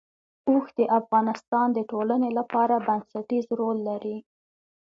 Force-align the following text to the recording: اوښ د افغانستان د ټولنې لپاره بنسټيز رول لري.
اوښ 0.49 0.65
د 0.77 0.79
افغانستان 0.99 1.67
د 1.73 1.79
ټولنې 1.91 2.29
لپاره 2.39 2.75
بنسټيز 2.87 3.45
رول 3.59 3.77
لري. 3.89 4.17